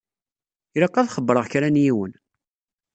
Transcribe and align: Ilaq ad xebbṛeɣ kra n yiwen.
Ilaq 0.75 0.95
ad 0.97 1.11
xebbṛeɣ 1.15 1.45
kra 1.51 1.69
n 1.69 1.81
yiwen. 1.83 2.13